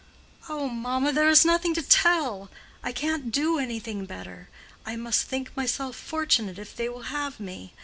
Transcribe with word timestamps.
"Oh, 0.49 0.67
mamma, 0.67 1.13
there 1.13 1.29
is 1.29 1.45
nothing 1.45 1.75
to 1.75 1.83
tell. 1.83 2.49
I 2.81 2.91
can't 2.91 3.31
do 3.31 3.59
anything 3.59 4.07
better. 4.07 4.49
I 4.83 4.95
must 4.95 5.27
think 5.27 5.55
myself 5.55 5.95
fortunate 5.95 6.57
if 6.57 6.75
they 6.75 6.89
will 6.89 7.03
have 7.13 7.39
me. 7.39 7.73